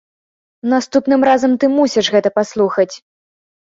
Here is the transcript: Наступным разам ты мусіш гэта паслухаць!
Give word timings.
Наступным 0.73 1.21
разам 1.31 1.51
ты 1.59 1.65
мусіш 1.77 2.05
гэта 2.19 2.29
паслухаць! 2.41 2.93